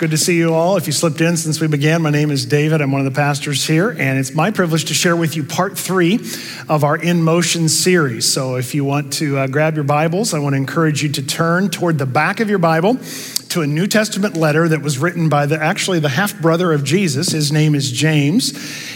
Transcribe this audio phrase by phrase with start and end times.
[0.00, 0.78] Good to see you all.
[0.78, 2.80] If you slipped in since we began, my name is David.
[2.80, 5.76] I'm one of the pastors here, and it's my privilege to share with you part
[5.76, 6.20] three
[6.70, 8.24] of our In Motion series.
[8.24, 11.22] So if you want to uh, grab your Bibles, I want to encourage you to
[11.22, 12.98] turn toward the back of your Bible
[13.50, 16.84] to a New Testament letter that was written by the actually the half brother of
[16.84, 17.30] Jesus.
[17.30, 18.54] His name is James,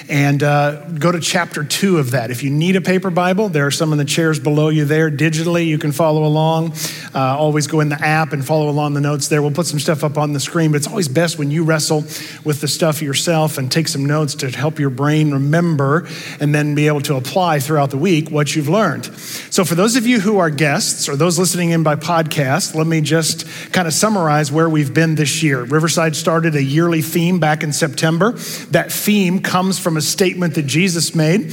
[0.08, 2.30] and uh, go to chapter two of that.
[2.30, 5.10] If you need a paper Bible, there are some in the chairs below you there.
[5.10, 6.72] Digitally, you can follow along.
[7.12, 9.42] Uh, always go in the app and follow along the notes there.
[9.42, 12.02] We'll put some stuff up on the screen, but it's always best when you wrestle
[12.44, 16.06] with the stuff yourself and take some notes to help your brain remember
[16.38, 19.06] and then be able to apply throughout the week what you've learned.
[19.50, 22.86] So, for those of you who are guests or those listening in by podcast, let
[22.86, 25.62] me just kind of summarize where we've been this year.
[25.62, 28.32] Riverside started a yearly theme back in September.
[28.70, 31.52] That theme comes from a statement that Jesus made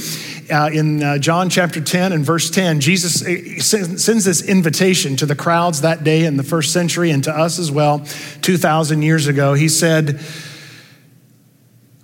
[0.50, 2.80] uh, in uh, John chapter 10 and verse 10.
[2.80, 7.24] Jesus uh, sends this invitation to the crowds that day in the first century and
[7.24, 8.00] to us as well
[8.42, 9.54] 2,000 years ago.
[9.54, 10.20] He said,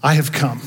[0.03, 0.61] I have come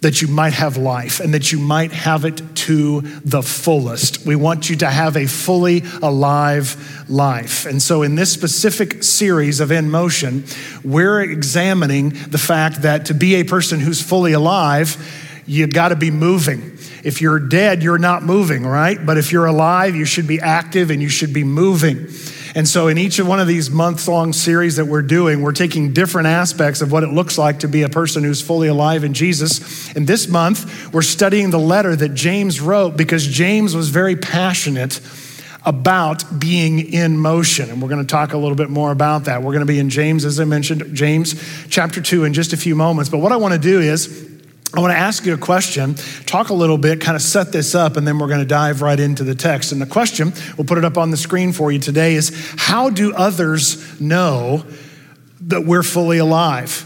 [0.00, 4.26] that you might have life and that you might have it to the fullest.
[4.26, 7.66] We want you to have a fully alive life.
[7.66, 10.44] And so, in this specific series of In Motion,
[10.84, 14.96] we're examining the fact that to be a person who's fully alive,
[15.46, 16.76] you got to be moving.
[17.04, 18.98] If you're dead, you're not moving, right?
[19.04, 22.08] But if you're alive, you should be active and you should be moving.
[22.56, 25.52] And so, in each of one of these month long series that we're doing, we're
[25.52, 29.04] taking different aspects of what it looks like to be a person who's fully alive
[29.04, 29.94] in Jesus.
[29.94, 35.00] And this month, we're studying the letter that James wrote because James was very passionate
[35.66, 37.68] about being in motion.
[37.68, 39.42] And we're going to talk a little bit more about that.
[39.42, 41.34] We're going to be in James, as I mentioned, James
[41.68, 43.10] chapter 2 in just a few moments.
[43.10, 44.32] But what I want to do is,
[44.74, 45.94] I want to ask you a question,
[46.26, 48.82] talk a little bit, kind of set this up, and then we're going to dive
[48.82, 49.72] right into the text.
[49.72, 52.90] And the question, we'll put it up on the screen for you today, is how
[52.90, 54.66] do others know
[55.42, 56.84] that we're fully alive?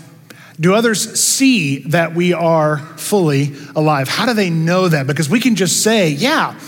[0.60, 4.08] Do others see that we are fully alive?
[4.08, 5.06] How do they know that?
[5.06, 6.60] Because we can just say, yeah,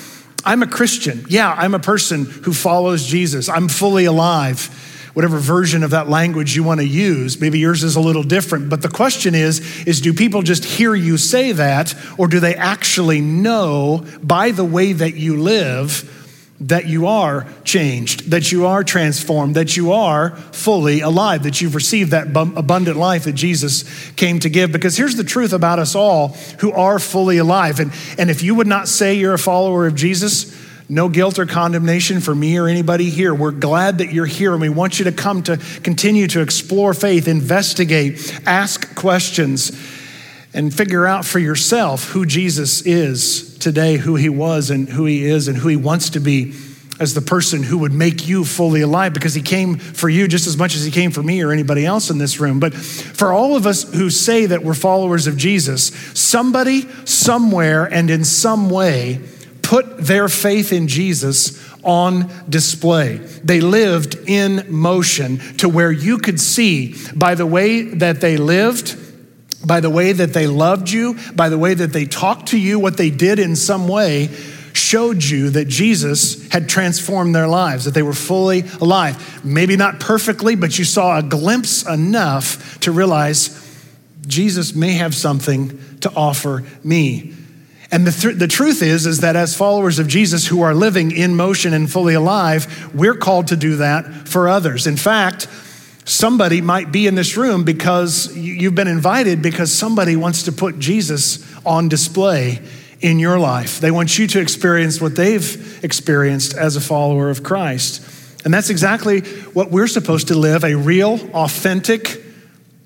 [0.44, 1.26] I'm a Christian.
[1.28, 3.48] Yeah, I'm a person who follows Jesus.
[3.48, 4.70] I'm fully alive
[5.15, 7.41] whatever version of that language you want to use.
[7.41, 10.95] Maybe yours is a little different, but the question is is do people just hear
[10.95, 16.09] you say that or do they actually know by the way that you live
[16.62, 21.75] that you are changed, that you are transformed, that you are fully alive, that you've
[21.75, 24.71] received that abundant life that Jesus came to give.
[24.71, 26.29] Because here's the truth about us all
[26.61, 27.81] who are fully alive.
[27.81, 30.56] And, and if you would not say you're a follower of Jesus,
[30.88, 33.34] no guilt or condemnation for me or anybody here.
[33.34, 36.94] We're glad that you're here and we want you to come to continue to explore
[36.94, 39.70] faith, investigate, ask questions,
[40.54, 45.25] and figure out for yourself who Jesus is today, who he was and who he
[45.25, 46.54] is and who he wants to be
[47.00, 50.47] as the person who would make you fully alive because he came for you just
[50.47, 52.60] as much as he came for me or anybody else in this room.
[52.60, 58.10] But for all of us who say that we're followers of Jesus, somebody, somewhere, and
[58.10, 59.20] in some way,
[59.72, 63.16] put their faith in Jesus on display.
[63.43, 68.94] They lived in motion to where you could see by the way that they lived,
[69.66, 72.78] by the way that they loved you, by the way that they talked to you,
[72.78, 74.28] what they did in some way
[74.75, 79.43] showed you that Jesus had transformed their lives, that they were fully alive.
[79.43, 83.59] Maybe not perfectly, but you saw a glimpse enough to realize
[84.27, 87.37] Jesus may have something to offer me.
[87.92, 91.10] And the, th- the truth is, is that as followers of Jesus who are living
[91.12, 94.86] in motion and fully alive, we're called to do that for others.
[94.86, 95.47] In fact,
[96.06, 100.78] somebody might be in this room because you've been invited because somebody wants to put
[100.78, 102.62] Jesus on display
[103.02, 103.78] in your life.
[103.78, 108.08] They want you to experience what they've experienced as a follower of Christ.
[108.47, 109.20] And that's exactly
[109.52, 112.25] what we're supposed to live a real, authentic,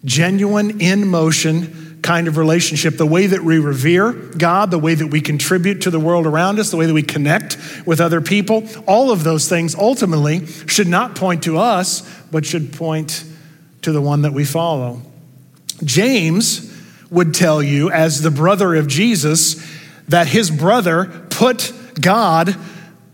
[0.04, 5.08] genuine, in motion kind of relationship, the way that we revere God, the way that
[5.08, 8.68] we contribute to the world around us, the way that we connect with other people,
[8.86, 13.24] all of those things ultimately should not point to us, but should point
[13.82, 15.02] to the one that we follow.
[15.84, 16.72] James
[17.10, 19.64] would tell you, as the brother of Jesus,
[20.08, 22.56] that his brother put God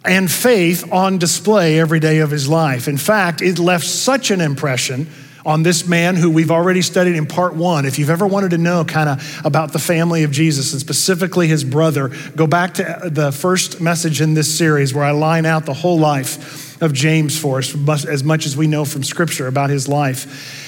[0.05, 2.88] and faith on display every day of his life.
[2.88, 5.08] In fact, it left such an impression
[5.44, 7.85] on this man who we've already studied in part one.
[7.85, 11.49] If you've ever wanted to know kind of about the family of Jesus and specifically
[11.49, 15.65] his brother, go back to the first message in this series where I line out
[15.65, 17.75] the whole life of James for us,
[18.06, 20.61] as much as we know from Scripture about his life.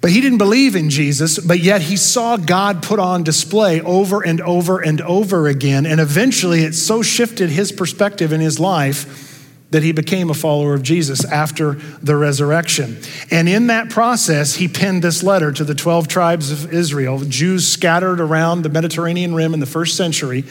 [0.00, 4.24] But he didn't believe in Jesus, but yet he saw God put on display over
[4.24, 5.86] and over and over again.
[5.86, 9.27] And eventually it so shifted his perspective in his life
[9.70, 12.98] that he became a follower of Jesus after the resurrection.
[13.30, 17.66] And in that process, he penned this letter to the 12 tribes of Israel, Jews
[17.66, 20.44] scattered around the Mediterranean rim in the first century.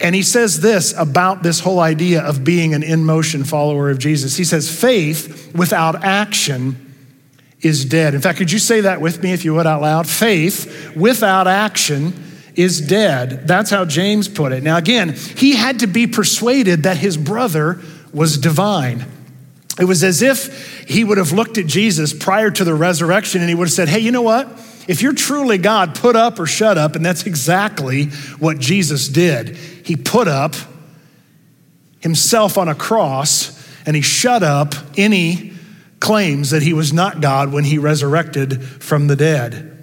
[0.00, 3.98] And he says this about this whole idea of being an in motion follower of
[3.98, 4.36] Jesus.
[4.36, 6.86] He says, faith without action
[7.60, 8.14] is dead.
[8.14, 10.08] In fact, could you say that with me if you would out loud?
[10.08, 12.14] Faith without action
[12.54, 13.46] is dead.
[13.46, 14.62] That's how James put it.
[14.62, 17.80] Now, again, he had to be persuaded that his brother
[18.12, 19.06] was divine.
[19.78, 23.48] It was as if he would have looked at Jesus prior to the resurrection and
[23.48, 24.48] he would have said, Hey, you know what?
[24.88, 26.96] If you're truly God, put up or shut up.
[26.96, 28.06] And that's exactly
[28.38, 29.56] what Jesus did.
[29.56, 30.54] He put up
[32.00, 35.52] himself on a cross and he shut up any
[36.00, 39.79] claims that he was not God when he resurrected from the dead.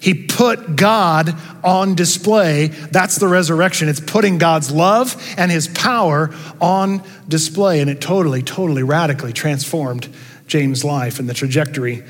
[0.00, 2.68] He put God on display.
[2.68, 3.88] That's the resurrection.
[3.88, 7.80] It's putting God's love and his power on display.
[7.80, 10.08] And it totally, totally, radically transformed
[10.46, 12.02] James' life and the trajectory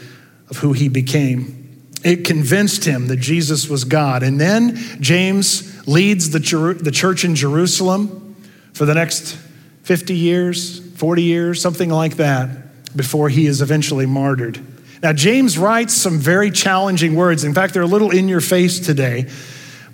[0.48, 1.60] of who he became.
[2.04, 4.22] It convinced him that Jesus was God.
[4.22, 6.38] And then James leads the,
[6.80, 8.36] the church in Jerusalem
[8.72, 9.36] for the next
[9.82, 14.64] 50 years, 40 years, something like that, before he is eventually martyred.
[15.02, 17.44] Now, James writes some very challenging words.
[17.44, 19.26] In fact, they're a little in your face today.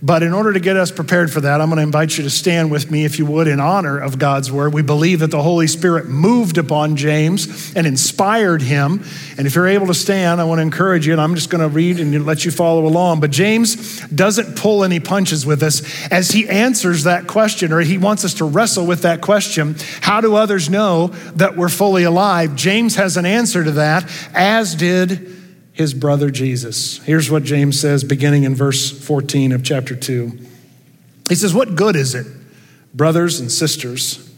[0.02, 2.30] But in order to get us prepared for that, I'm going to invite you to
[2.30, 4.74] stand with me, if you would, in honor of God's word.
[4.74, 9.04] We believe that the Holy Spirit moved upon James and inspired him.
[9.38, 11.62] And if you're able to stand, I want to encourage you, and I'm just going
[11.62, 13.20] to read and let you follow along.
[13.20, 17.96] But James doesn't pull any punches with us as he answers that question, or he
[17.96, 22.54] wants us to wrestle with that question How do others know that we're fully alive?
[22.54, 25.35] James has an answer to that, as did
[25.76, 26.98] his brother Jesus.
[27.04, 30.32] Here's what James says, beginning in verse 14 of chapter 2.
[31.28, 32.26] He says, What good is it,
[32.94, 34.34] brothers and sisters,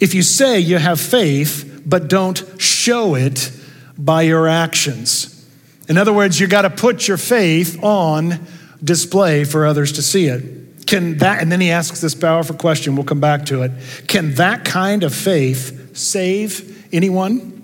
[0.00, 3.50] if you say you have faith, but don't show it
[3.96, 5.48] by your actions?
[5.88, 8.46] In other words, you got to put your faith on
[8.84, 10.86] display for others to see it.
[10.86, 13.72] Can that, and then he asks this powerful question, we'll come back to it.
[14.08, 17.55] Can that kind of faith save anyone?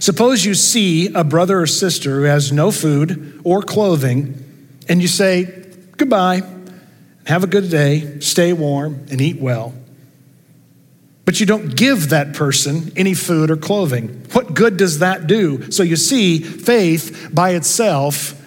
[0.00, 4.42] Suppose you see a brother or sister who has no food or clothing,
[4.88, 5.64] and you say,
[5.96, 6.42] Goodbye,
[7.26, 9.74] have a good day, stay warm, and eat well.
[11.24, 14.22] But you don't give that person any food or clothing.
[14.32, 15.70] What good does that do?
[15.72, 18.40] So you see, faith by itself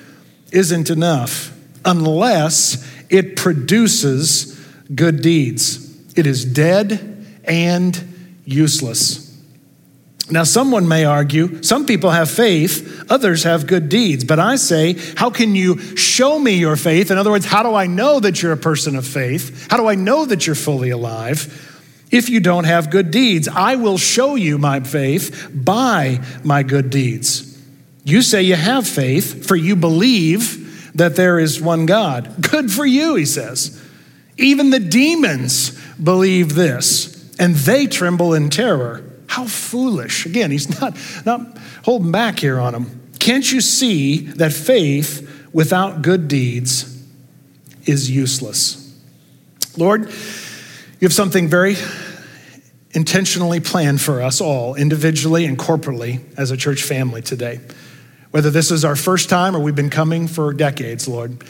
[0.52, 1.54] isn't enough
[1.84, 4.58] unless it produces
[4.96, 5.86] good deeds.
[6.18, 9.29] It is dead and useless.
[10.32, 14.24] Now, someone may argue, some people have faith, others have good deeds.
[14.24, 17.10] But I say, how can you show me your faith?
[17.10, 19.68] In other words, how do I know that you're a person of faith?
[19.72, 21.66] How do I know that you're fully alive?
[22.12, 26.90] If you don't have good deeds, I will show you my faith by my good
[26.90, 27.60] deeds.
[28.04, 32.50] You say you have faith, for you believe that there is one God.
[32.50, 33.80] Good for you, he says.
[34.38, 39.04] Even the demons believe this, and they tremble in terror.
[39.30, 40.26] How foolish.
[40.26, 41.56] Again, he's not, not
[41.86, 43.00] holding back here on him.
[43.20, 47.00] Can't you see that faith without good deeds
[47.86, 48.92] is useless?
[49.78, 51.76] Lord, you have something very
[52.90, 57.60] intentionally planned for us all, individually and corporately, as a church family today.
[58.32, 61.44] Whether this is our first time or we've been coming for decades, Lord,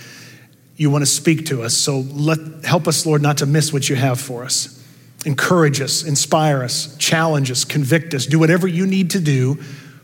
[0.76, 1.76] you want to speak to us.
[1.76, 4.79] So let, help us, Lord, not to miss what you have for us
[5.26, 9.56] encourage us, inspire us, challenge us, convict us, do whatever you need to do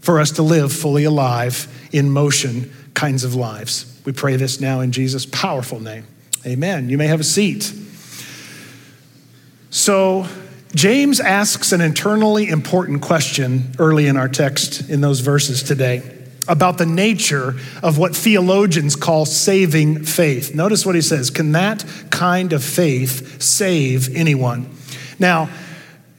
[0.01, 3.99] for us to live fully alive, in motion kinds of lives.
[4.05, 6.05] We pray this now in Jesus' powerful name.
[6.45, 6.89] Amen.
[6.89, 7.73] You may have a seat.
[9.69, 10.27] So,
[10.75, 16.03] James asks an internally important question early in our text in those verses today
[16.47, 20.53] about the nature of what theologians call saving faith.
[20.53, 24.74] Notice what he says Can that kind of faith save anyone?
[25.19, 25.49] Now,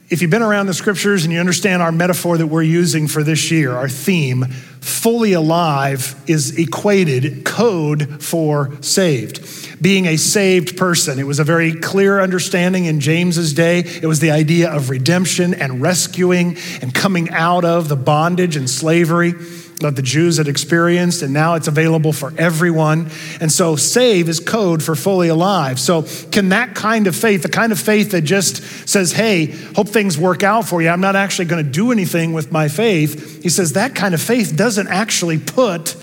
[0.09, 3.23] if you've been around the scriptures and you understand our metaphor that we're using for
[3.23, 9.81] this year, our theme, fully alive is equated code for saved.
[9.81, 11.19] Being a saved person.
[11.19, 13.79] It was a very clear understanding in James's day.
[13.79, 18.69] It was the idea of redemption and rescuing and coming out of the bondage and
[18.69, 19.33] slavery
[19.79, 23.11] that the Jews had experienced, and now it's available for everyone.
[23.39, 25.79] And so, save is code for fully alive.
[25.79, 29.89] So, can that kind of faith, the kind of faith that just says, hey, hope
[29.89, 33.43] things work out for you, I'm not actually going to do anything with my faith,
[33.43, 35.95] he says that kind of faith doesn't actually put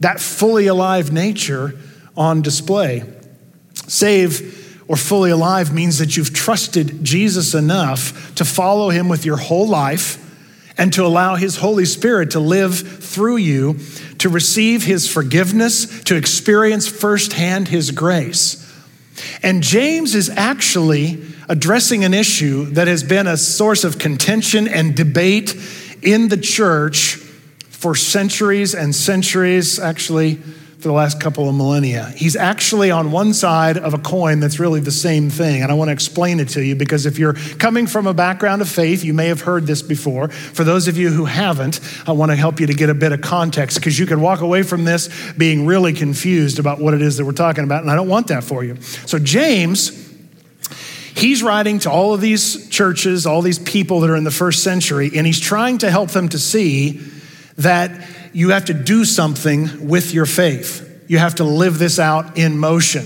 [0.00, 1.78] that fully alive nature
[2.16, 3.04] on display.
[3.86, 9.38] Save or fully alive means that you've trusted Jesus enough to follow him with your
[9.38, 10.20] whole life
[10.76, 13.78] and to allow His Holy Spirit to live through you,
[14.18, 18.60] to receive His forgiveness, to experience firsthand His grace.
[19.42, 24.96] And James is actually addressing an issue that has been a source of contention and
[24.96, 25.54] debate
[26.02, 27.16] in the church
[27.68, 30.40] for centuries and centuries, actually
[30.84, 32.12] for the last couple of millennia.
[32.14, 35.62] He's actually on one side of a coin that's really the same thing.
[35.62, 38.60] And I want to explain it to you because if you're coming from a background
[38.60, 40.28] of faith, you may have heard this before.
[40.28, 43.12] For those of you who haven't, I want to help you to get a bit
[43.12, 47.00] of context because you could walk away from this being really confused about what it
[47.00, 47.80] is that we're talking about.
[47.80, 48.76] And I don't want that for you.
[49.06, 50.02] So, James.
[51.16, 54.64] He's writing to all of these churches, all these people that are in the first
[54.64, 57.00] century, and he's trying to help them to see
[57.56, 57.92] that
[58.34, 61.04] you have to do something with your faith.
[61.08, 63.04] You have to live this out in motion.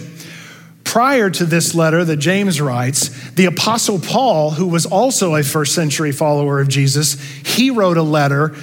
[0.84, 5.74] Prior to this letter that James writes, the Apostle Paul, who was also a first
[5.74, 8.56] century follower of Jesus, he wrote a letter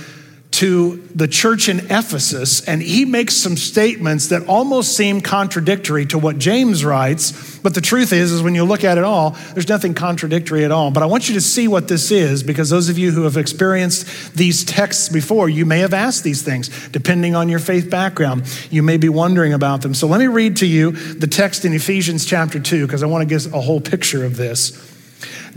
[0.56, 6.18] to the church in Ephesus, and he makes some statements that almost seem contradictory to
[6.18, 7.60] what James writes.
[7.60, 10.72] But the truth is, is when you look at it all, there's nothing contradictory at
[10.72, 10.92] all.
[10.92, 13.36] But I want you to see what this is, because those of you who have
[13.36, 18.44] experienced these texts before, you may have asked these things, depending on your faith background.
[18.72, 19.94] You may be wondering about them.
[19.94, 23.28] So let me read to you the text in Ephesians chapter 2, because I want
[23.28, 24.95] to get a whole picture of this.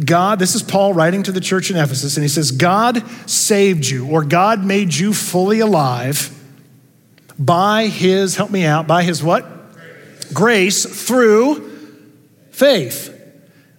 [0.05, 3.87] God, this is Paul writing to the church in Ephesus, and he says, God saved
[3.87, 6.35] you, or God made you fully alive
[7.39, 9.45] by his, help me out, by his what?
[9.73, 11.69] Grace, Grace through
[12.51, 13.15] faith.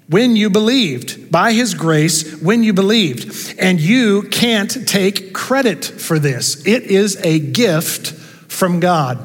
[0.07, 3.55] When you believed, by his grace, when you believed.
[3.59, 6.65] And you can't take credit for this.
[6.65, 8.13] It is a gift
[8.51, 9.19] from God.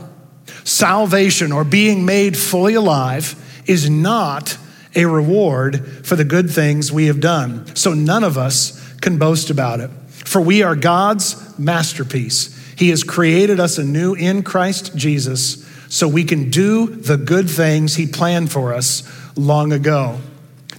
[0.65, 3.35] Salvation or being made fully alive
[3.67, 4.59] is not
[4.95, 7.75] a reward for the good things we have done.
[7.77, 9.91] So none of us can boast about it.
[10.09, 12.55] For we are God's masterpiece.
[12.77, 17.95] He has created us anew in Christ Jesus so we can do the good things
[17.95, 19.03] He planned for us
[19.37, 20.19] long ago.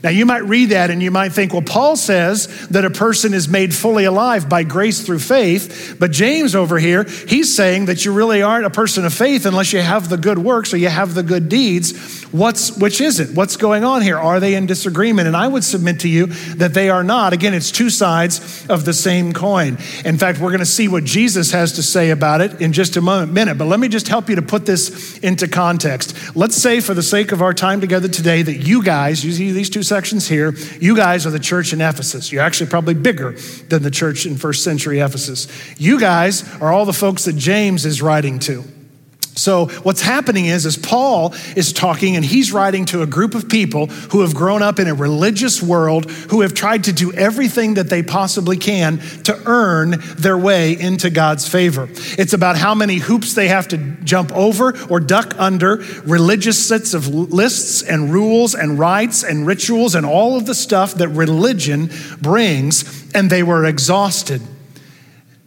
[0.05, 3.33] Now, you might read that and you might think, well, Paul says that a person
[3.33, 5.95] is made fully alive by grace through faith.
[5.99, 9.73] But James over here, he's saying that you really aren't a person of faith unless
[9.73, 12.23] you have the good works or you have the good deeds.
[12.25, 13.35] What's, which is it?
[13.35, 14.19] What's going on here?
[14.19, 15.27] Are they in disagreement?
[15.27, 17.33] And I would submit to you that they are not.
[17.33, 19.79] Again, it's two sides of the same coin.
[20.05, 22.95] In fact, we're going to see what Jesus has to say about it in just
[22.95, 23.57] a moment, minute.
[23.57, 26.35] But let me just help you to put this into context.
[26.35, 29.51] Let's say, for the sake of our time together today, that you guys, you see
[29.51, 32.29] these two sections here, you guys are the church in Ephesus.
[32.29, 33.31] You're actually probably bigger
[33.69, 35.47] than the church in first century Ephesus.
[35.79, 38.65] You guys are all the folks that James is writing to.
[39.35, 43.49] So what's happening is, is Paul is talking and he's writing to a group of
[43.49, 47.73] people who have grown up in a religious world, who have tried to do everything
[47.73, 51.89] that they possibly can to earn their way into God's favor.
[52.17, 56.93] It's about how many hoops they have to jump over or duck under, religious sets
[56.93, 61.89] of lists and rules and rites and rituals and all of the stuff that religion
[62.21, 64.41] brings, and they were exhausted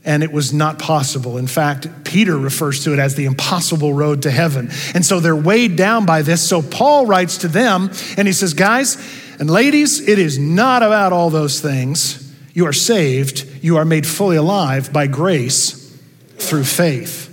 [0.05, 1.39] and it was not possible.
[1.39, 4.71] In fact, Peter refers to it as the impossible road to heaven.
[4.95, 6.47] And so they're weighed down by this.
[6.47, 8.97] So Paul writes to them and he says, Guys
[9.39, 12.25] and ladies, it is not about all those things.
[12.55, 15.97] You are saved, you are made fully alive by grace
[16.39, 17.27] through faith.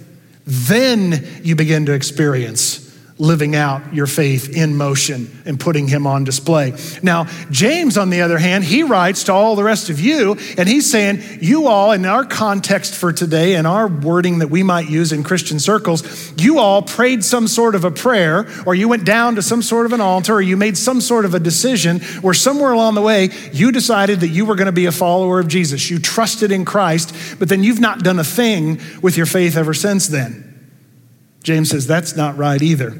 [0.45, 2.85] Then you begin to experience
[3.17, 6.74] living out your faith in motion and putting him on display.
[7.01, 10.67] Now, James, on the other hand, he writes to all the rest of you, and
[10.67, 14.89] he's saying, You all, in our context for today and our wording that we might
[14.89, 19.05] use in Christian circles, you all prayed some sort of a prayer, or you went
[19.05, 22.01] down to some sort of an altar, or you made some sort of a decision
[22.19, 25.39] where somewhere along the way you decided that you were going to be a follower
[25.39, 25.89] of Jesus.
[25.89, 29.74] You trusted in Christ, but then you've not done a thing with your faith ever
[29.74, 30.44] since then.
[31.45, 32.97] James says, That's not right either.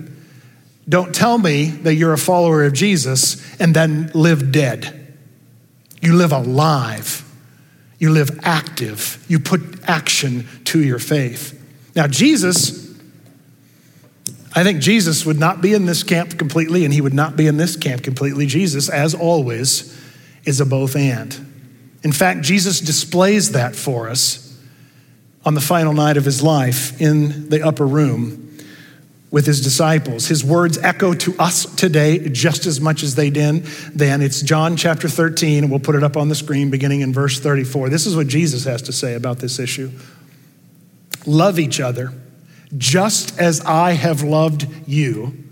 [0.88, 5.16] Don't tell me that you're a follower of Jesus and then live dead.
[6.00, 7.24] You live alive.
[7.98, 9.24] You live active.
[9.28, 11.60] You put action to your faith.
[11.96, 12.96] Now, Jesus,
[14.54, 17.48] I think Jesus would not be in this camp completely, and he would not be
[17.48, 18.46] in this camp completely.
[18.46, 20.00] Jesus, as always,
[20.44, 21.34] is a both and.
[22.04, 24.45] In fact, Jesus displays that for us
[25.46, 28.42] on the final night of his life in the upper room
[29.30, 30.28] with his disciples.
[30.28, 34.22] His words echo to us today just as much as they did then.
[34.22, 37.40] It's John chapter 13, and we'll put it up on the screen beginning in verse
[37.40, 37.90] 34.
[37.90, 39.92] This is what Jesus has to say about this issue
[41.28, 42.14] Love each other
[42.78, 45.44] just as I have loved you.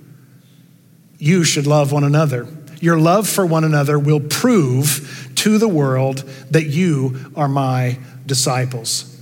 [1.18, 2.48] You should love one another.
[2.80, 6.18] Your love for one another will prove to the world
[6.52, 9.13] that you are my disciples.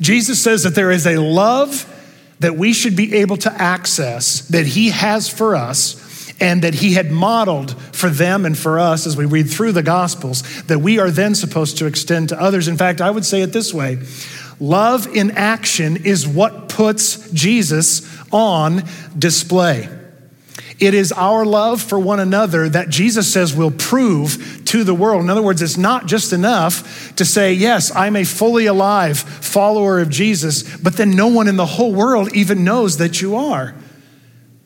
[0.00, 1.90] Jesus says that there is a love
[2.40, 6.94] that we should be able to access that He has for us and that He
[6.94, 10.98] had modeled for them and for us as we read through the Gospels that we
[10.98, 12.68] are then supposed to extend to others.
[12.68, 13.98] In fact, I would say it this way
[14.60, 18.82] love in action is what puts Jesus on
[19.18, 19.88] display.
[20.80, 25.22] It is our love for one another that Jesus says will prove to the world.
[25.22, 30.00] In other words, it's not just enough to say, Yes, I'm a fully alive follower
[30.00, 33.74] of Jesus, but then no one in the whole world even knows that you are.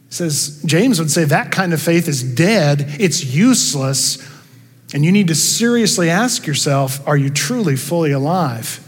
[0.09, 4.27] says, James would say that kind of faith is dead, it's useless,
[4.95, 8.83] and you need to seriously ask yourself, Are you truly fully alive?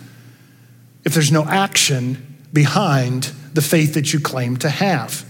[1.05, 5.27] If there's no action behind the faith that you claim to have.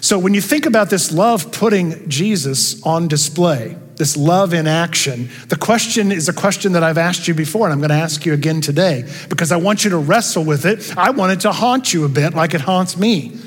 [0.00, 5.28] So when you think about this love putting Jesus on display, this love in action,
[5.48, 8.24] the question is a question that I've asked you before, and I'm going to ask
[8.24, 10.96] you again today because I want you to wrestle with it.
[10.96, 13.38] I want it to haunt you a bit like it haunts me.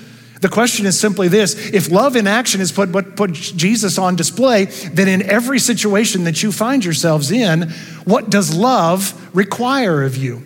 [0.42, 4.16] The question is simply this if love in action is put, put, put Jesus on
[4.16, 7.70] display, then in every situation that you find yourselves in,
[8.04, 10.44] what does love require of you?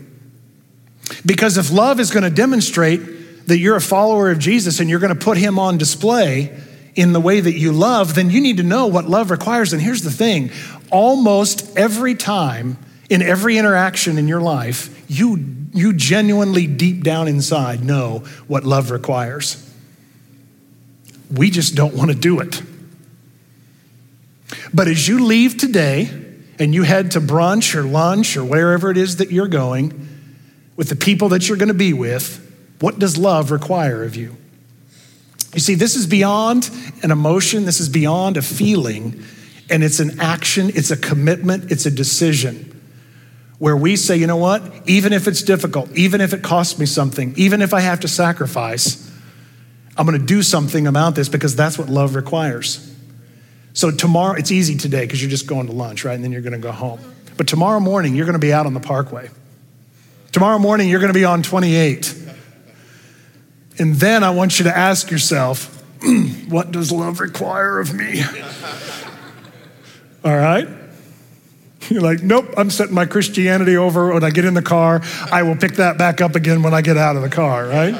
[1.26, 3.17] Because if love is going to demonstrate
[3.48, 6.56] that you're a follower of Jesus and you're going to put him on display
[6.96, 9.74] in the way that you love, then you need to know what love requires.
[9.74, 10.52] And here's the thing
[10.92, 12.78] almost every time,
[13.10, 15.38] in every interaction in your life, you,
[15.74, 19.64] you genuinely deep down inside know what love requires.
[21.32, 22.62] We just don't want to do it.
[24.74, 26.10] But as you leave today
[26.60, 30.08] and you head to brunch or lunch or wherever it is that you're going
[30.76, 32.44] with the people that you're going to be with,
[32.80, 34.36] what does love require of you?
[35.54, 36.70] You see, this is beyond
[37.04, 39.24] an emotion, this is beyond a feeling,
[39.70, 42.80] and it's an action, it's a commitment, it's a decision
[43.60, 46.86] where we say, you know what, even if it's difficult, even if it costs me
[46.86, 49.12] something, even if I have to sacrifice,
[49.98, 52.94] I'm gonna do something about this because that's what love requires.
[53.74, 56.14] So tomorrow, it's easy today because you're just going to lunch, right?
[56.14, 57.00] And then you're gonna go home.
[57.36, 59.30] But tomorrow morning, you're gonna be out on the parkway.
[60.32, 62.27] Tomorrow morning, you're gonna be on 28.
[63.80, 65.74] And then I want you to ask yourself,
[66.48, 68.24] what does love require of me?
[70.24, 70.68] All right?
[71.90, 75.02] You're like, nope, I'm setting my Christianity over when I get in the car.
[75.32, 77.96] I will pick that back up again when I get out of the car, right?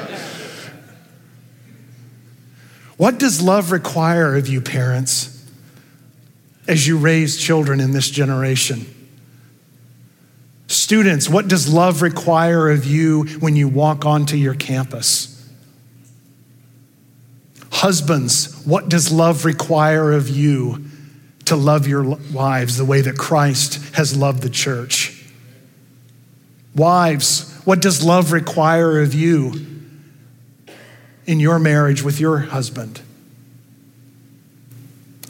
[2.96, 5.34] What does love require of you, parents,
[6.66, 8.94] as you raise children in this generation?
[10.66, 15.37] Students, what does love require of you when you walk onto your campus?
[17.78, 20.84] Husbands, what does love require of you
[21.44, 25.24] to love your wives the way that Christ has loved the church?
[26.74, 29.64] Wives, what does love require of you
[31.24, 33.00] in your marriage with your husband?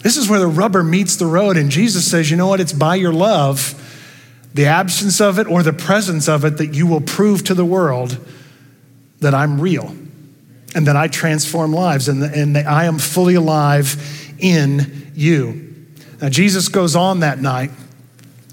[0.03, 2.61] This is where the rubber meets the road, and Jesus says, you know what?
[2.61, 3.75] It's by your love,
[4.55, 7.67] the absence of it or the presence of it, that you will prove to the
[7.67, 8.17] world
[9.21, 9.95] that I'm real
[10.75, 15.75] and that I transform lives and, and that I am fully alive in you.
[16.21, 17.71] Now, Jesus goes on that night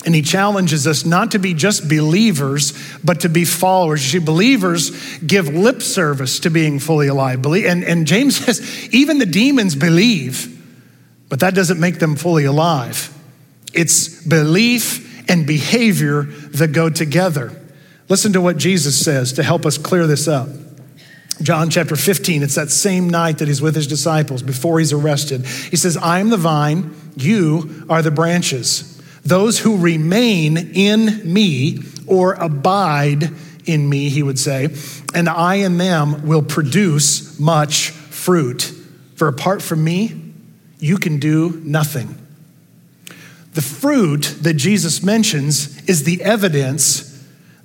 [0.05, 2.73] and he challenges us not to be just believers,
[3.03, 4.03] but to be followers.
[4.13, 7.43] You see, believers give lip service to being fully alive.
[7.45, 10.51] And, and James says, even the demons believe,
[11.27, 13.11] but that doesn't make them fully alive.
[13.73, 17.59] It's belief and behavior that go together.
[18.07, 20.47] Listen to what Jesus says to help us clear this up.
[21.41, 25.45] John chapter 15, it's that same night that he's with his disciples before he's arrested.
[25.45, 29.01] He says, I am the vine, you are the branches.
[29.23, 33.31] Those who remain in me or abide
[33.65, 34.69] in me, he would say,
[35.13, 38.71] and I in them will produce much fruit.
[39.15, 40.33] For apart from me,
[40.79, 42.21] you can do nothing.
[43.53, 47.11] The fruit that Jesus mentions is the evidence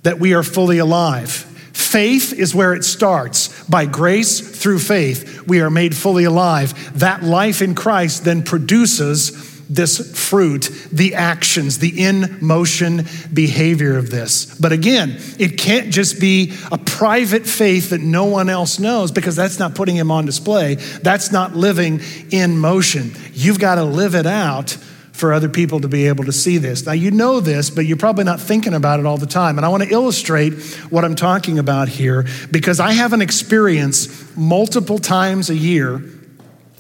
[0.03, 1.47] that we are fully alive.
[1.91, 3.49] Faith is where it starts.
[3.65, 6.73] By grace through faith, we are made fully alive.
[7.01, 9.33] That life in Christ then produces
[9.69, 14.55] this fruit, the actions, the in motion behavior of this.
[14.55, 19.35] But again, it can't just be a private faith that no one else knows because
[19.35, 20.77] that's not putting him on display.
[20.77, 23.17] That's not living in motion.
[23.33, 24.77] You've got to live it out
[25.21, 26.87] for other people to be able to see this.
[26.87, 29.59] Now, you know this, but you're probably not thinking about it all the time.
[29.59, 30.55] And I want to illustrate
[30.91, 36.03] what I'm talking about here because I have an experience multiple times a year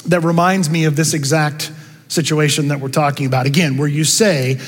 [0.06, 1.70] that reminds me of this exact
[2.08, 3.46] situation that we're talking about.
[3.46, 4.58] Again, where you say,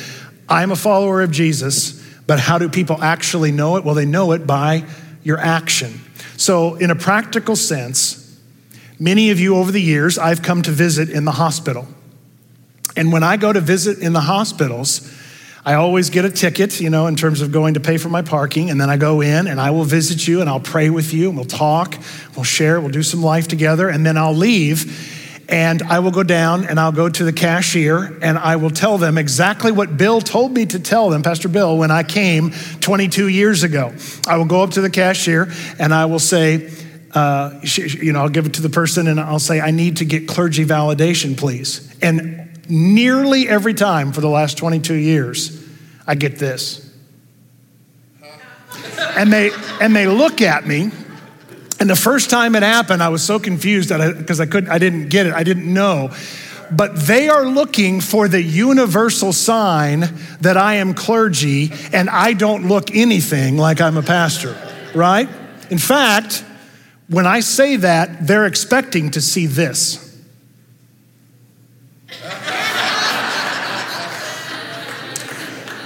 [0.48, 3.85] I'm a follower of Jesus, but how do people actually know it?
[3.85, 4.85] Well, they know it by
[5.24, 6.00] your action.
[6.37, 8.38] So, in a practical sense,
[8.98, 11.88] many of you over the years I've come to visit in the hospital.
[12.96, 15.11] And when I go to visit in the hospitals,
[15.64, 18.22] I always get a ticket, you know, in terms of going to pay for my
[18.22, 18.70] parking.
[18.70, 21.28] And then I go in and I will visit you and I'll pray with you
[21.28, 21.96] and we'll talk,
[22.35, 23.88] we'll share, we'll do some life together.
[23.88, 28.18] And then I'll leave and I will go down and I'll go to the cashier
[28.22, 31.76] and I will tell them exactly what Bill told me to tell them, Pastor Bill,
[31.76, 33.92] when I came 22 years ago.
[34.26, 36.72] I will go up to the cashier and I will say,
[37.14, 40.05] uh, you know, I'll give it to the person and I'll say, I need to
[40.05, 41.94] get clergy validation, please.
[42.00, 45.66] And nearly every time for the last 22 years,
[46.07, 46.90] I get this.
[49.16, 50.90] And they, and they look at me
[51.83, 54.70] and the first time it happened, I was so confused because I, because I couldn't,
[54.70, 56.14] I didn't get it, I didn't know.
[56.70, 60.05] But they are looking for the universal sign
[60.42, 64.57] that I am clergy and I don't look anything like I'm a pastor,
[64.94, 65.29] right?
[65.70, 66.44] In fact,
[67.09, 70.12] when I say that, they're expecting to see this.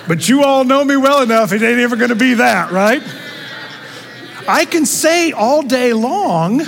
[0.09, 3.03] But you all know me well enough, it ain't ever gonna be that, right?
[4.49, 6.59] I can say all day long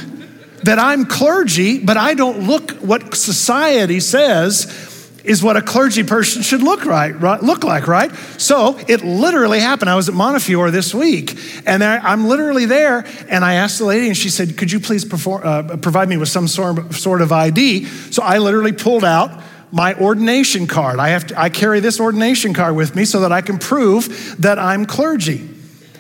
[0.65, 4.85] that I'm clergy, but I don't look what society says
[5.25, 8.11] is what a clergy person should look right, right, look like, right?
[8.39, 9.91] So it literally happened.
[9.91, 14.07] I was at Montefiore this week, and I'm literally there, and I asked the lady,
[14.07, 17.31] and she said, "Could you please perform, uh, provide me with some sort sort of
[17.31, 19.31] ID?" So I literally pulled out
[19.71, 20.99] my ordination card.
[20.99, 24.37] I have to, I carry this ordination card with me so that I can prove
[24.41, 25.49] that I'm clergy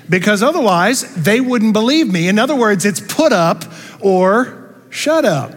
[0.08, 2.28] because otherwise they wouldn't believe me.
[2.28, 3.64] In other words, it's put up
[4.00, 5.52] or shut up.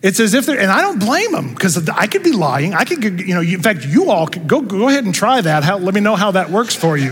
[0.00, 2.72] It's as if they're, and I don't blame them because I could be lying.
[2.72, 5.64] I could, you know, in fact, you all could go, go ahead and try that.
[5.64, 7.10] How, let me know how that works for you.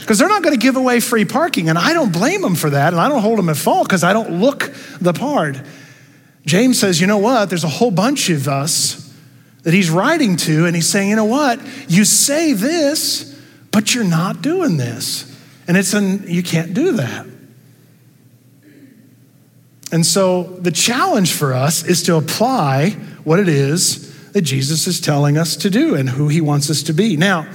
[0.00, 2.70] Because they're not going to give away free parking, and I don't blame them for
[2.70, 5.60] that, and I don't hold them at fault because I don't look the part.
[6.46, 7.48] James says, you know what?
[7.48, 9.05] There's a whole bunch of us
[9.66, 11.60] that he's writing to, and he's saying, you know what?
[11.88, 13.36] You say this,
[13.72, 15.36] but you're not doing this.
[15.66, 17.26] And it's an, you can't do that.
[19.90, 22.90] And so the challenge for us is to apply
[23.24, 26.84] what it is that Jesus is telling us to do and who he wants us
[26.84, 27.16] to be.
[27.16, 27.50] Now,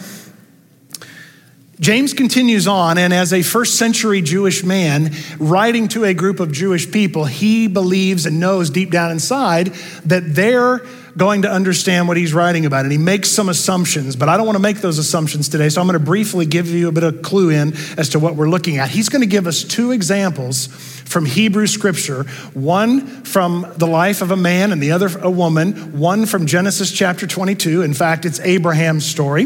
[1.79, 6.51] James continues on, and as a first century Jewish man writing to a group of
[6.51, 9.67] Jewish people, he believes and knows deep down inside
[10.03, 10.85] that they're
[11.17, 12.85] going to understand what he's writing about.
[12.85, 15.69] And he makes some assumptions, but I don't want to make those assumptions today.
[15.69, 18.35] So I'm going to briefly give you a bit of clue in as to what
[18.35, 18.89] we're looking at.
[18.89, 24.31] He's going to give us two examples from Hebrew scripture one from the life of
[24.31, 27.81] a man and the other a woman, one from Genesis chapter 22.
[27.81, 29.45] In fact, it's Abraham's story.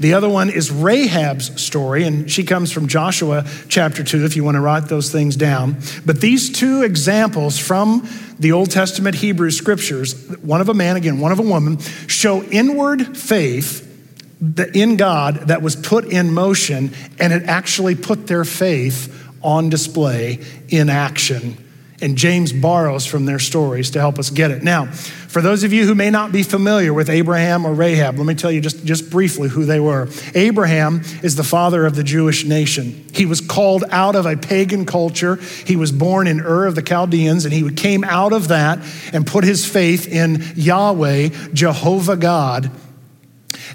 [0.00, 4.44] The other one is Rahab's story, and she comes from Joshua chapter 2, if you
[4.44, 5.76] want to write those things down.
[6.04, 11.20] But these two examples from the Old Testament Hebrew scriptures, one of a man, again,
[11.20, 13.88] one of a woman, show inward faith
[14.74, 20.40] in God that was put in motion, and it actually put their faith on display
[20.68, 21.56] in action.
[22.00, 24.64] And James borrows from their stories to help us get it.
[24.64, 28.26] Now, for those of you who may not be familiar with Abraham or Rahab, let
[28.26, 30.08] me tell you just, just briefly who they were.
[30.34, 33.06] Abraham is the father of the Jewish nation.
[33.14, 35.36] He was called out of a pagan culture.
[35.36, 38.80] He was born in Ur of the Chaldeans, and he came out of that
[39.12, 42.68] and put his faith in Yahweh, Jehovah God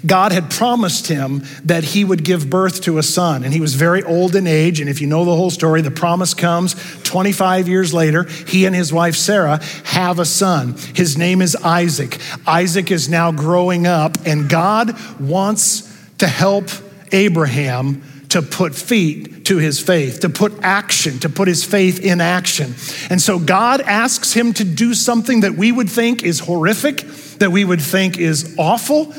[0.06, 3.74] God had promised him that he would give birth to a son, and he was
[3.74, 4.80] very old in age.
[4.80, 8.24] And if you know the whole story, the promise comes 25 years later.
[8.24, 10.74] He and his wife Sarah have a son.
[10.94, 12.18] His name is Isaac.
[12.46, 15.84] Isaac is now growing up, and God wants
[16.18, 16.68] to help
[17.12, 22.20] Abraham to put feet to his faith, to put action, to put his faith in
[22.20, 22.74] action.
[23.08, 26.98] And so God asks him to do something that we would think is horrific,
[27.38, 29.14] that we would think is awful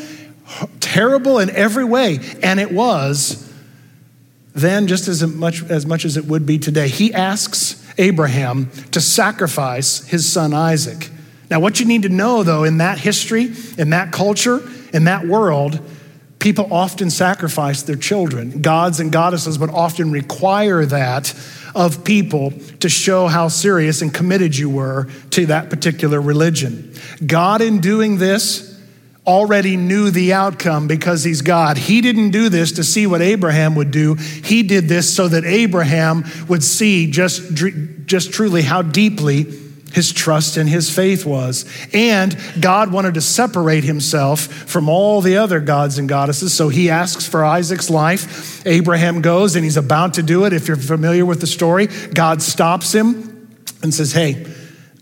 [0.80, 3.52] terrible in every way, and it was
[4.56, 6.88] then just as much, as much as it would be today.
[6.88, 11.10] He asks Abraham to sacrifice his son Isaac.
[11.50, 14.62] Now, what you need to know, though, in that history, in that culture,
[14.94, 15.80] In that world,
[16.40, 18.62] people often sacrifice their children.
[18.62, 21.34] Gods and goddesses would often require that
[21.76, 26.94] of people to show how serious and committed you were to that particular religion.
[27.26, 28.69] God, in doing this,
[29.30, 31.78] already knew the outcome because he's God.
[31.78, 34.16] He didn't do this to see what Abraham would do.
[34.16, 39.46] He did this so that Abraham would see just, just truly how deeply
[39.94, 41.66] his trust and his faith was.
[41.94, 46.52] And God wanted to separate himself from all the other gods and goddesses.
[46.52, 48.66] So he asks for Isaac's life.
[48.66, 50.54] Abraham goes and he's about to do it.
[50.54, 53.48] If you're familiar with the story, God stops him
[53.84, 54.48] and says, Hey,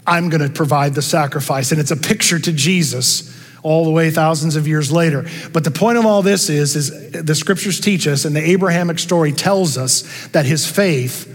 [0.06, 1.72] I'm going to provide the sacrifice.
[1.72, 5.26] And it's a picture to Jesus all the way thousands of years later.
[5.54, 9.00] But the point of all this is, is the scriptures teach us, and the Abrahamic
[9.00, 11.34] story tells us that his faith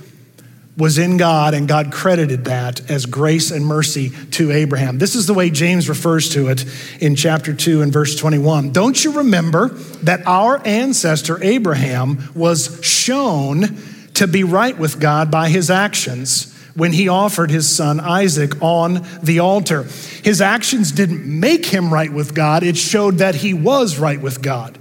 [0.77, 4.99] was in God, and God credited that as grace and mercy to Abraham.
[4.99, 6.65] This is the way James refers to it
[7.01, 8.73] in chapter 2 and verse 21.
[8.73, 9.69] Don't you remember
[10.03, 13.77] that our ancestor Abraham was shown
[14.15, 16.52] to be right with God by his actions?
[16.75, 19.85] When he offered his son Isaac on the altar.
[20.23, 24.43] His actions didn't make him right with God, it showed that he was right with
[24.43, 24.79] God.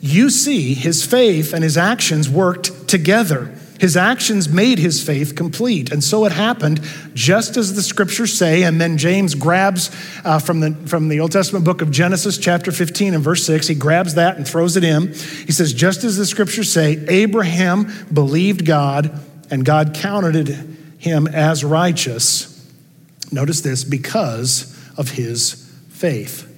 [0.00, 3.52] You see, his faith and his actions worked together.
[3.78, 5.92] His actions made his faith complete.
[5.92, 6.80] And so it happened
[7.14, 8.62] just as the scriptures say.
[8.62, 9.90] And then James grabs
[10.24, 13.66] uh, from, the, from the Old Testament book of Genesis, chapter 15 and verse 6,
[13.66, 15.08] he grabs that and throws it in.
[15.08, 21.64] He says, Just as the scriptures say, Abraham believed God, and God counted him as
[21.64, 22.52] righteous.
[23.32, 26.52] Notice this because of his faith.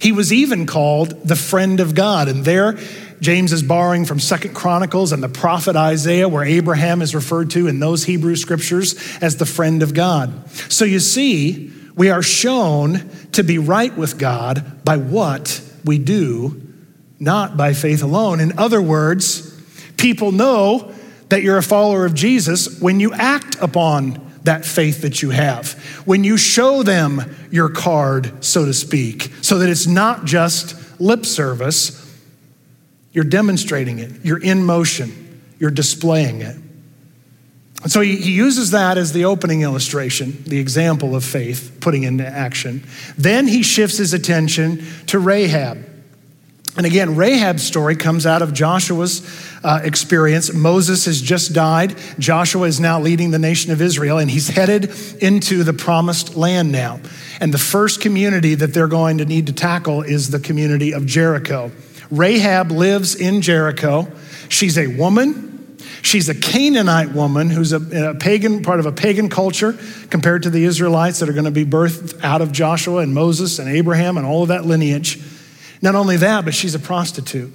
[0.00, 2.28] He was even called the friend of God.
[2.28, 2.78] And there,
[3.20, 7.68] James is borrowing from Second Chronicles and the prophet Isaiah, where Abraham is referred to
[7.68, 10.50] in those Hebrew scriptures as the friend of God.
[10.50, 16.60] So you see, we are shown to be right with God by what we do,
[17.20, 18.40] not by faith alone.
[18.40, 19.48] In other words,
[19.96, 20.92] people know
[21.32, 25.72] that you're a follower of Jesus when you act upon that faith that you have.
[26.04, 31.24] When you show them your card, so to speak, so that it's not just lip
[31.24, 31.98] service,
[33.12, 36.54] you're demonstrating it, you're in motion, you're displaying it.
[37.82, 42.26] And so he, uses that as the opening illustration, the example of faith putting into
[42.26, 42.84] action.
[43.16, 45.91] Then he shifts his attention to Rahab.
[46.74, 49.20] And again, Rahab's story comes out of Joshua's
[49.62, 50.54] uh, experience.
[50.54, 51.94] Moses has just died.
[52.18, 56.72] Joshua is now leading the nation of Israel, and he's headed into the promised land
[56.72, 56.98] now.
[57.40, 61.04] And the first community that they're going to need to tackle is the community of
[61.04, 61.70] Jericho.
[62.10, 64.10] Rahab lives in Jericho.
[64.48, 65.76] She's a woman.
[66.00, 70.50] She's a Canaanite woman who's a, a, pagan, part of a pagan culture compared to
[70.50, 74.16] the Israelites that are going to be birthed out of Joshua and Moses and Abraham
[74.16, 75.22] and all of that lineage.
[75.82, 77.52] Not only that, but she's a prostitute.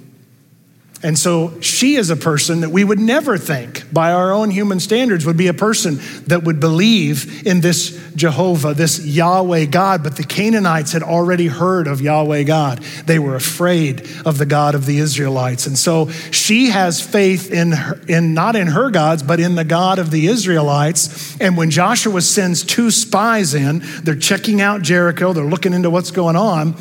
[1.00, 4.80] And so she is a person that we would never think, by our own human
[4.80, 10.02] standards, would be a person that would believe in this Jehovah, this Yahweh God.
[10.02, 12.80] But the Canaanites had already heard of Yahweh God.
[13.06, 15.68] They were afraid of the God of the Israelites.
[15.68, 19.64] And so she has faith in, her, in not in her gods, but in the
[19.64, 21.40] God of the Israelites.
[21.40, 26.10] And when Joshua sends two spies in, they're checking out Jericho, they're looking into what's
[26.10, 26.74] going on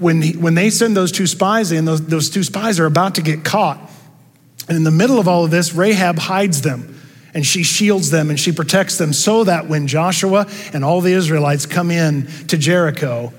[0.00, 3.16] when, he, when they send those two spies in, those, those two spies are about
[3.16, 3.78] to get caught.
[4.66, 6.98] And in the middle of all of this, Rahab hides them
[7.34, 11.12] and she shields them and she protects them so that when Joshua and all the
[11.12, 13.32] Israelites come in to Jericho,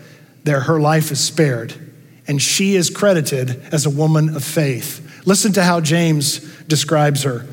[0.44, 1.74] there her life is spared.
[2.28, 5.26] And she is credited as a woman of faith.
[5.26, 7.46] Listen to how James describes her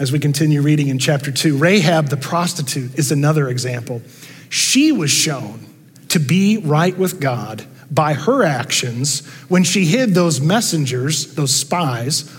[0.00, 1.58] as we continue reading in chapter 2.
[1.58, 4.00] Rahab the prostitute is another example.
[4.48, 5.66] She was shown
[6.08, 12.30] to be right with God by her actions when she hid those messengers, those spies,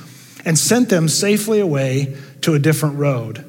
[0.45, 3.45] and sent them safely away to a different road.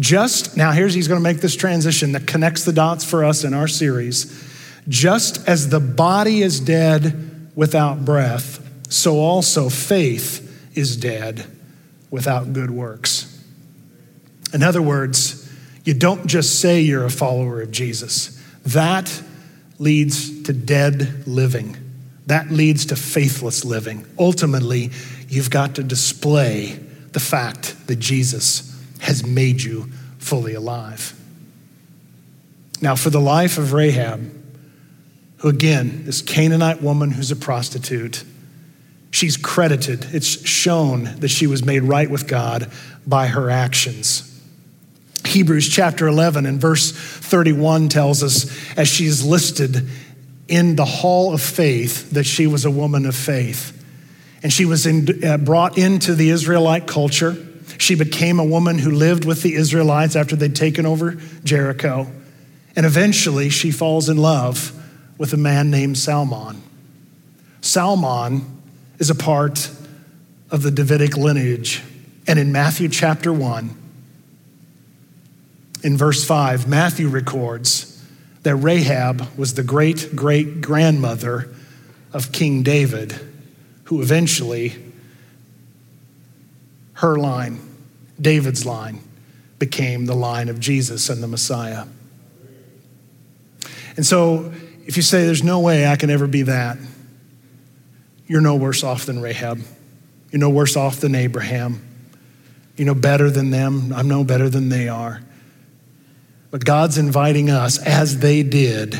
[0.00, 3.44] Just now, here's he's going to make this transition that connects the dots for us
[3.44, 4.44] in our series.
[4.88, 10.44] Just as the body is dead without breath, so also faith
[10.76, 11.44] is dead
[12.10, 13.34] without good works.
[14.54, 15.50] In other words,
[15.84, 18.42] you don't just say you're a follower of Jesus.
[18.64, 19.22] That
[19.78, 21.76] leads to dead living.
[22.26, 24.04] That leads to faithless living.
[24.18, 24.90] Ultimately,
[25.28, 26.78] you've got to display
[27.12, 31.14] the fact that Jesus has made you fully alive.
[32.80, 34.34] Now, for the life of Rahab,
[35.38, 38.24] who again, this Canaanite woman who's a prostitute,
[39.10, 42.70] she's credited, it's shown that she was made right with God
[43.06, 44.37] by her actions.
[45.28, 49.88] Hebrews chapter 11 and verse 31 tells us, as she's listed
[50.48, 53.74] in the hall of faith that she was a woman of faith.
[54.42, 57.36] And she was in, uh, brought into the Israelite culture.
[57.76, 62.06] She became a woman who lived with the Israelites after they'd taken over Jericho.
[62.74, 64.72] And eventually she falls in love
[65.18, 66.62] with a man named Salmon.
[67.60, 68.44] Salmon
[68.98, 69.70] is a part
[70.50, 71.82] of the Davidic lineage.
[72.26, 73.87] And in Matthew chapter 1,
[75.82, 78.02] in verse 5, Matthew records
[78.42, 81.54] that Rahab was the great great grandmother
[82.12, 83.12] of King David,
[83.84, 84.74] who eventually,
[86.94, 87.60] her line,
[88.20, 89.00] David's line,
[89.58, 91.84] became the line of Jesus and the Messiah.
[93.96, 94.52] And so,
[94.86, 96.78] if you say, There's no way I can ever be that,
[98.26, 99.60] you're no worse off than Rahab.
[100.30, 101.82] You're no worse off than Abraham.
[102.76, 103.92] You're no better than them.
[103.92, 105.22] I'm no better than they are.
[106.50, 108.98] But God's inviting us, as they did,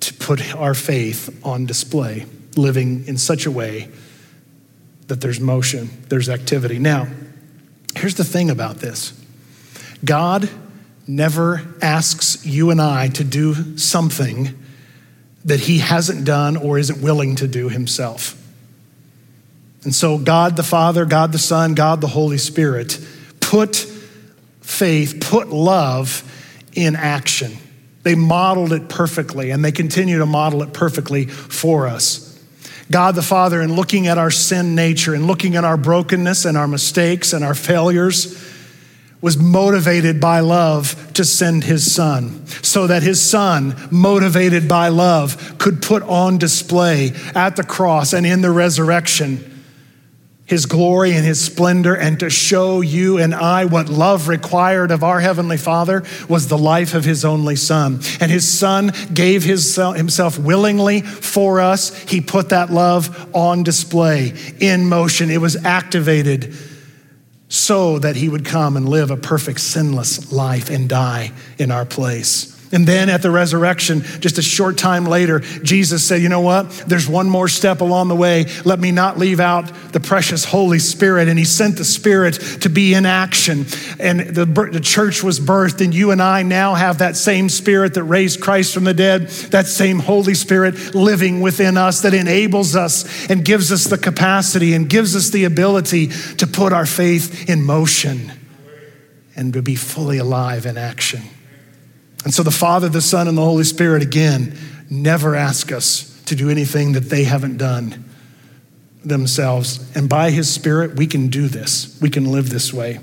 [0.00, 3.88] to put our faith on display, living in such a way
[5.08, 6.78] that there's motion, there's activity.
[6.78, 7.06] Now,
[7.94, 9.12] here's the thing about this
[10.04, 10.48] God
[11.06, 14.58] never asks you and I to do something
[15.44, 18.38] that he hasn't done or isn't willing to do himself.
[19.84, 22.98] And so, God the Father, God the Son, God the Holy Spirit
[23.40, 23.91] put
[24.72, 26.28] faith, put love
[26.74, 27.52] in action.
[28.02, 32.28] They modeled it perfectly, and they continue to model it perfectly for us.
[32.90, 36.58] God the Father, in looking at our sin nature and looking at our brokenness and
[36.58, 38.42] our mistakes and our failures,
[39.20, 45.54] was motivated by love to send his son, so that his son, motivated by love,
[45.58, 49.51] could put on display at the cross and in the resurrection
[50.52, 55.02] his glory and his splendor, and to show you and I what love required of
[55.02, 58.00] our Heavenly Father was the life of his only Son.
[58.20, 61.96] And his Son gave his, himself willingly for us.
[62.02, 65.30] He put that love on display, in motion.
[65.30, 66.54] It was activated
[67.48, 71.86] so that he would come and live a perfect, sinless life and die in our
[71.86, 72.51] place.
[72.72, 76.70] And then at the resurrection, just a short time later, Jesus said, You know what?
[76.86, 78.46] There's one more step along the way.
[78.64, 81.28] Let me not leave out the precious Holy Spirit.
[81.28, 83.66] And He sent the Spirit to be in action.
[84.00, 85.84] And the, the church was birthed.
[85.84, 89.28] And you and I now have that same Spirit that raised Christ from the dead,
[89.50, 94.72] that same Holy Spirit living within us that enables us and gives us the capacity
[94.72, 96.08] and gives us the ability
[96.38, 98.32] to put our faith in motion
[99.36, 101.22] and to be fully alive in action.
[102.24, 104.56] And so the Father, the Son, and the Holy Spirit, again,
[104.88, 108.04] never ask us to do anything that they haven't done
[109.04, 109.90] themselves.
[109.96, 111.98] And by His Spirit, we can do this.
[112.00, 113.00] We can live this way.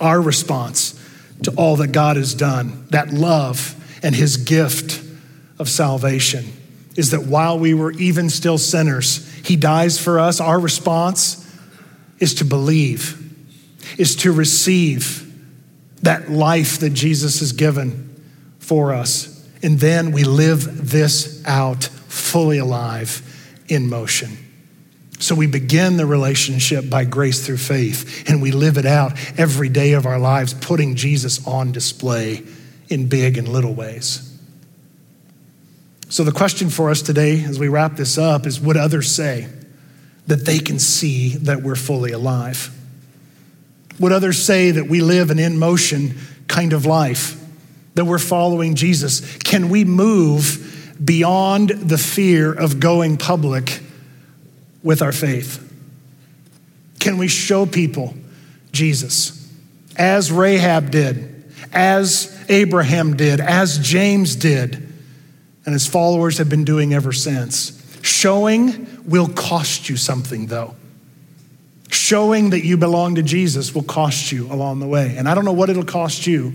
[0.00, 0.96] Our response
[1.42, 5.02] to all that God has done, that love and His gift
[5.58, 6.44] of salvation,
[6.96, 10.40] is that while we were even still sinners, He dies for us.
[10.40, 11.46] Our response
[12.18, 13.16] is to believe,
[13.98, 15.26] is to receive
[16.02, 18.09] that life that Jesus has given
[18.70, 19.44] for us.
[19.64, 23.20] And then we live this out fully alive
[23.66, 24.38] in motion.
[25.18, 29.68] So we begin the relationship by grace through faith, and we live it out every
[29.68, 32.44] day of our lives, putting Jesus on display
[32.88, 34.38] in big and little ways.
[36.08, 39.48] So the question for us today, as we wrap this up, is would others say
[40.28, 42.72] that they can see that we're fully alive?
[43.98, 46.14] Would others say that we live an in motion
[46.46, 47.39] kind of life?
[48.00, 49.36] That we're following Jesus?
[49.40, 53.82] Can we move beyond the fear of going public
[54.82, 55.70] with our faith?
[56.98, 58.14] Can we show people
[58.72, 59.52] Jesus
[59.96, 64.76] as Rahab did, as Abraham did, as James did,
[65.66, 68.00] and his followers have been doing ever since?
[68.00, 70.74] Showing will cost you something, though.
[71.90, 75.16] Showing that you belong to Jesus will cost you along the way.
[75.18, 76.54] And I don't know what it'll cost you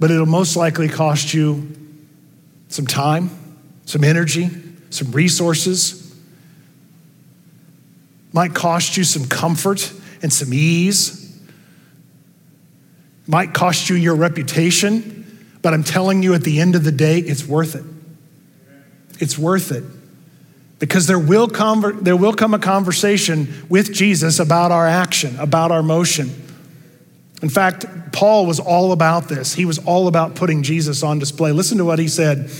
[0.00, 1.76] but it'll most likely cost you
[2.68, 3.30] some time,
[3.84, 4.48] some energy,
[4.88, 6.14] some resources.
[8.32, 11.38] Might cost you some comfort and some ease.
[13.26, 17.18] Might cost you your reputation, but I'm telling you at the end of the day,
[17.18, 17.84] it's worth it.
[19.20, 19.84] It's worth it.
[20.78, 25.70] Because there will, come, there will come a conversation with Jesus about our action, about
[25.70, 26.30] our motion.
[27.42, 29.54] In fact, Paul was all about this.
[29.54, 31.52] He was all about putting Jesus on display.
[31.52, 32.50] Listen to what he said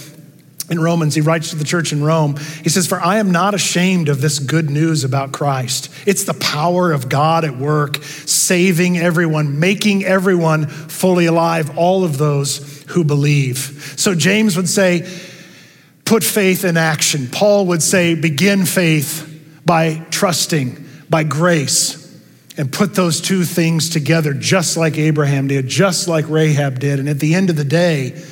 [0.70, 1.14] in Romans.
[1.14, 2.36] He writes to the church in Rome.
[2.62, 5.90] He says, For I am not ashamed of this good news about Christ.
[6.06, 12.16] It's the power of God at work, saving everyone, making everyone fully alive, all of
[12.18, 13.94] those who believe.
[13.96, 15.08] So James would say,
[16.04, 17.28] put faith in action.
[17.30, 19.26] Paul would say, begin faith
[19.66, 21.99] by trusting, by grace,
[22.60, 26.98] and put those two things together, just like Abraham did, just like Rahab did.
[26.98, 28.22] And at the end of the day,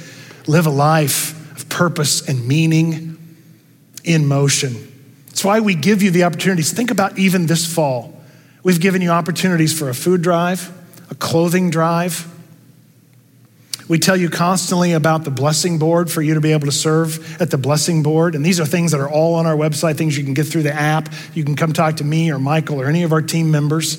[0.46, 3.16] live a life of purpose and meaning
[4.04, 4.74] in motion.
[5.28, 6.70] That's why we give you the opportunities.
[6.74, 8.22] Think about even this fall.
[8.62, 10.70] We've given you opportunities for a food drive,
[11.10, 12.30] a clothing drive,
[13.88, 17.40] we tell you constantly about the blessing board for you to be able to serve
[17.40, 18.34] at the blessing board.
[18.34, 20.64] And these are things that are all on our website, things you can get through
[20.64, 21.08] the app.
[21.32, 23.96] You can come talk to me or Michael or any of our team members.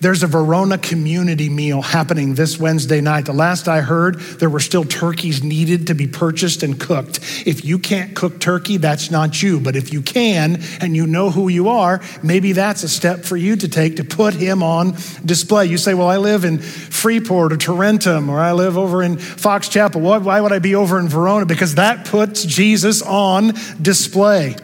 [0.00, 3.26] There's a Verona community meal happening this Wednesday night.
[3.26, 7.20] The last I heard, there were still turkeys needed to be purchased and cooked.
[7.46, 9.60] If you can't cook turkey, that's not you.
[9.60, 13.36] But if you can and you know who you are, maybe that's a step for
[13.36, 15.66] you to take to put him on display.
[15.66, 19.68] You say, Well, I live in Freeport or Tarentum, or I live over in Fox
[19.68, 20.00] Chapel.
[20.00, 21.46] Why would I be over in Verona?
[21.46, 24.56] Because that puts Jesus on display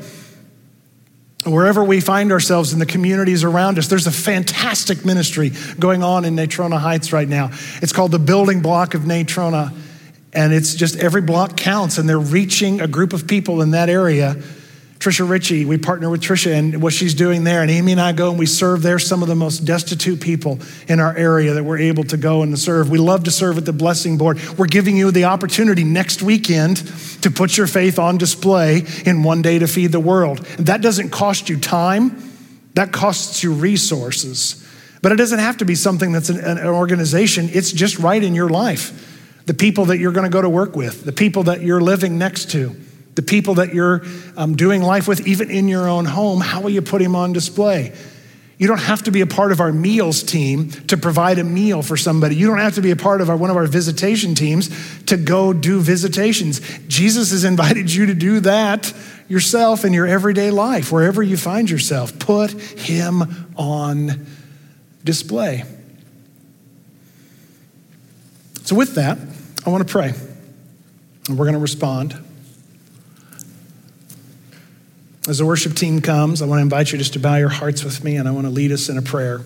[1.45, 6.25] wherever we find ourselves in the communities around us, there's a fantastic ministry going on
[6.25, 7.51] in Natrona Heights right now.
[7.81, 9.75] It's called the Building Block of Natrona,
[10.33, 13.89] and it's just every block counts, and they're reaching a group of people in that
[13.89, 14.43] area
[14.99, 17.63] Trisha Ritchie, we partner with Trisha and what she's doing there.
[17.63, 20.59] And Amy and I go and we serve there some of the most destitute people
[20.89, 22.91] in our area that we're able to go and serve.
[22.91, 24.41] We love to serve at the Blessing Board.
[24.59, 26.79] We're giving you the opportunity next weekend
[27.23, 30.45] to put your faith on display in one day to feed the world.
[30.59, 32.21] And that doesn't cost you time,
[32.75, 34.67] that costs you resources.
[35.01, 38.35] But it doesn't have to be something that's an, an organization, it's just right in
[38.35, 39.15] your life.
[39.47, 42.19] The people that you're going to go to work with, the people that you're living
[42.19, 42.77] next to
[43.19, 44.03] the people that you're
[44.37, 47.33] um, doing life with, even in your own home, how will you put him on
[47.33, 47.93] display?
[48.59, 51.83] You don't have to be a part of our meals team to provide a meal
[51.83, 52.37] for somebody.
[52.37, 54.71] You don't have to be a part of our, one of our visitation teams
[55.07, 56.61] to go do visitations.
[56.87, 58.95] Jesus has invited you to do that
[59.27, 62.21] yourself in your everyday life, wherever you find yourself.
[62.21, 64.27] Put him on
[65.03, 65.65] display.
[68.63, 69.19] So, with that,
[69.67, 70.13] I want to pray,
[71.29, 72.28] and we're going to respond.
[75.29, 77.85] As the worship team comes, I want to invite you just to bow your hearts
[77.85, 79.43] with me and I want to lead us in a prayer.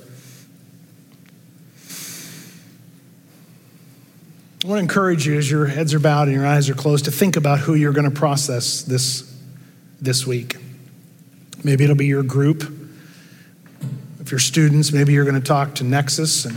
[4.65, 7.07] I want to encourage you as your heads are bowed and your eyes are closed
[7.07, 9.37] to think about who you're going to process this,
[10.01, 10.57] this week.
[11.65, 12.63] Maybe it'll be your group.
[14.21, 16.45] If you're students, maybe you're going to talk to Nexus.
[16.45, 16.57] And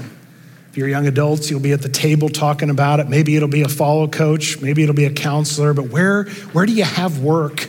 [0.70, 3.10] if you're young adults, you'll be at the table talking about it.
[3.10, 4.62] Maybe it'll be a follow coach.
[4.62, 5.74] Maybe it'll be a counselor.
[5.74, 7.68] But where, where do you have work?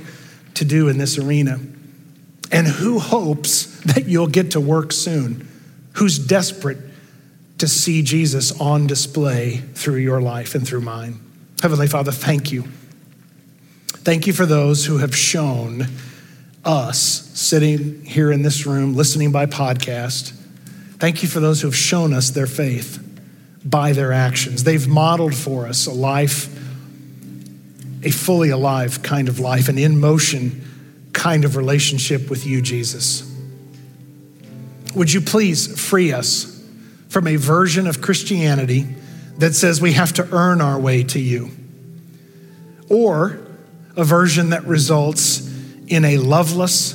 [0.57, 1.59] To do in this arena?
[2.53, 5.49] And who hopes that you'll get to work soon?
[5.95, 6.79] Who's desperate
[7.59, 11.21] to see Jesus on display through your life and through mine?
[11.63, 12.65] Heavenly Father, thank you.
[13.89, 15.87] Thank you for those who have shown
[16.65, 20.33] us sitting here in this room, listening by podcast.
[20.99, 23.03] Thank you for those who have shown us their faith
[23.65, 24.65] by their actions.
[24.65, 26.66] They've modeled for us a life
[28.07, 33.29] a fully alive kind of life, an in motion kind of relationship with you, Jesus.
[34.95, 36.65] Would you please free us
[37.09, 38.87] from a version of Christianity
[39.39, 41.51] that says we have to earn our way to you,
[42.89, 43.41] or
[43.97, 45.41] a version that results
[45.89, 46.93] in a loveless,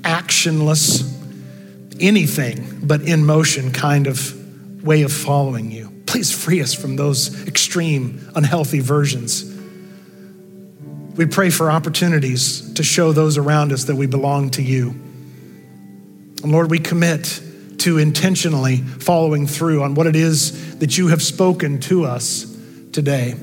[0.00, 1.08] actionless,
[2.00, 6.02] anything but in motion kind of way of following you.
[6.06, 9.51] Please free us from those extreme, unhealthy versions
[11.16, 14.90] we pray for opportunities to show those around us that we belong to you.
[16.42, 17.40] And Lord, we commit
[17.78, 22.46] to intentionally following through on what it is that you have spoken to us
[22.92, 23.34] today.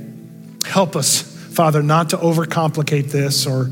[0.65, 3.69] Help us, Father, not to overcomplicate this or,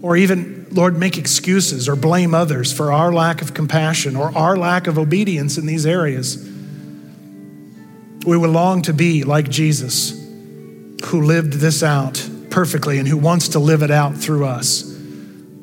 [0.00, 4.56] or even, Lord, make excuses or blame others for our lack of compassion or our
[4.56, 6.36] lack of obedience in these areas.
[8.26, 10.10] We would long to be like Jesus,
[11.06, 14.96] who lived this out perfectly and who wants to live it out through us.